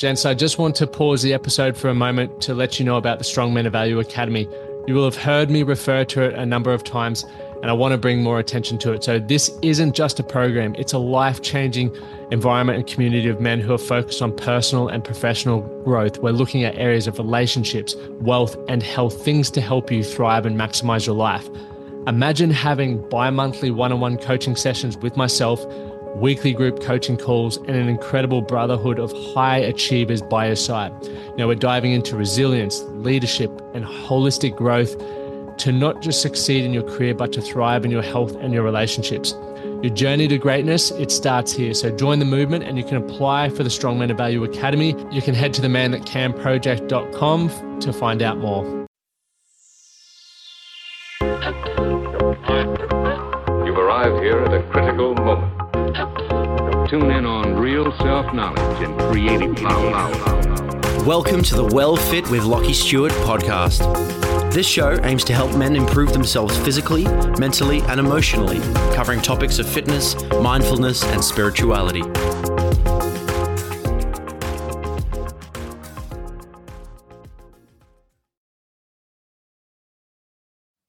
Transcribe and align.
Gents, 0.00 0.24
I 0.24 0.32
just 0.32 0.56
want 0.56 0.76
to 0.76 0.86
pause 0.86 1.20
the 1.20 1.34
episode 1.34 1.76
for 1.76 1.90
a 1.90 1.94
moment 1.94 2.40
to 2.40 2.54
let 2.54 2.78
you 2.78 2.86
know 2.86 2.96
about 2.96 3.18
the 3.18 3.24
Strong 3.24 3.52
Men 3.52 3.66
of 3.66 3.72
Value 3.72 4.00
Academy. 4.00 4.48
You 4.86 4.94
will 4.94 5.04
have 5.04 5.14
heard 5.14 5.50
me 5.50 5.62
refer 5.62 6.06
to 6.06 6.22
it 6.22 6.32
a 6.36 6.46
number 6.46 6.72
of 6.72 6.82
times, 6.82 7.26
and 7.60 7.66
I 7.66 7.74
want 7.74 7.92
to 7.92 7.98
bring 7.98 8.22
more 8.22 8.38
attention 8.38 8.78
to 8.78 8.94
it. 8.94 9.04
So, 9.04 9.18
this 9.18 9.50
isn't 9.60 9.92
just 9.92 10.18
a 10.18 10.22
program, 10.22 10.74
it's 10.76 10.94
a 10.94 10.98
life 10.98 11.42
changing 11.42 11.94
environment 12.30 12.78
and 12.78 12.86
community 12.86 13.28
of 13.28 13.42
men 13.42 13.60
who 13.60 13.74
are 13.74 13.78
focused 13.78 14.22
on 14.22 14.34
personal 14.34 14.88
and 14.88 15.04
professional 15.04 15.60
growth. 15.84 16.16
We're 16.16 16.30
looking 16.30 16.64
at 16.64 16.76
areas 16.76 17.06
of 17.06 17.18
relationships, 17.18 17.94
wealth, 18.22 18.56
and 18.70 18.82
health, 18.82 19.22
things 19.22 19.50
to 19.50 19.60
help 19.60 19.92
you 19.92 20.02
thrive 20.02 20.46
and 20.46 20.58
maximize 20.58 21.04
your 21.04 21.16
life. 21.16 21.46
Imagine 22.06 22.50
having 22.50 23.06
bi 23.10 23.28
monthly 23.28 23.70
one 23.70 23.92
on 23.92 24.00
one 24.00 24.16
coaching 24.16 24.56
sessions 24.56 24.96
with 24.96 25.18
myself 25.18 25.62
weekly 26.16 26.52
group 26.52 26.80
coaching 26.80 27.16
calls, 27.16 27.56
and 27.56 27.70
an 27.70 27.88
incredible 27.88 28.42
brotherhood 28.42 28.98
of 28.98 29.12
high 29.34 29.58
achievers 29.58 30.22
by 30.22 30.46
your 30.46 30.56
side. 30.56 30.92
Now, 31.36 31.46
we're 31.48 31.54
diving 31.54 31.92
into 31.92 32.16
resilience, 32.16 32.82
leadership, 32.88 33.50
and 33.74 33.84
holistic 33.84 34.56
growth 34.56 34.96
to 35.58 35.72
not 35.72 36.00
just 36.00 36.22
succeed 36.22 36.64
in 36.64 36.72
your 36.72 36.82
career, 36.82 37.14
but 37.14 37.32
to 37.32 37.42
thrive 37.42 37.84
in 37.84 37.90
your 37.90 38.02
health 38.02 38.34
and 38.36 38.54
your 38.54 38.62
relationships. 38.62 39.34
Your 39.82 39.94
journey 39.94 40.28
to 40.28 40.36
greatness, 40.38 40.90
it 40.90 41.10
starts 41.10 41.52
here. 41.52 41.72
So 41.72 41.90
join 41.90 42.18
the 42.18 42.24
movement 42.26 42.64
and 42.64 42.76
you 42.76 42.84
can 42.84 42.96
apply 42.96 43.48
for 43.48 43.62
the 43.62 43.70
Strong 43.70 43.98
Men 43.98 44.10
of 44.10 44.18
Value 44.18 44.44
Academy. 44.44 44.94
You 45.10 45.22
can 45.22 45.34
head 45.34 45.54
to 45.54 45.62
the 45.62 45.68
man 45.70 45.92
to 47.80 47.92
find 47.92 48.22
out 48.22 48.38
more. 48.38 48.86
Tune 56.90 57.12
in 57.12 57.24
on 57.24 57.54
real 57.54 57.96
self 57.98 58.34
knowledge 58.34 58.82
and 58.82 58.98
creative 58.98 59.54
power. 59.54 59.92
Welcome 61.04 61.40
to 61.44 61.54
the 61.54 61.64
Well 61.64 61.94
Fit 61.94 62.28
with 62.30 62.42
Lachie 62.42 62.74
Stuart 62.74 63.12
podcast. 63.22 63.78
This 64.52 64.66
show 64.66 64.98
aims 65.04 65.22
to 65.26 65.32
help 65.32 65.56
men 65.56 65.76
improve 65.76 66.12
themselves 66.12 66.58
physically, 66.58 67.04
mentally, 67.38 67.80
and 67.82 68.00
emotionally, 68.00 68.58
covering 68.92 69.22
topics 69.22 69.60
of 69.60 69.68
fitness, 69.68 70.20
mindfulness, 70.40 71.04
and 71.04 71.22
spirituality. 71.22 72.02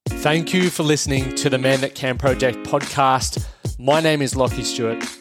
Thank 0.07 0.51
you 0.51 0.71
for 0.71 0.81
listening 0.81 1.35
to 1.35 1.51
the 1.51 1.59
Man 1.59 1.81
That 1.81 1.93
Can 1.93 2.17
Project 2.17 2.65
podcast. 2.65 3.45
My 3.77 4.01
name 4.01 4.23
is 4.23 4.33
Lachie 4.33 4.63
Stuart 4.63 5.20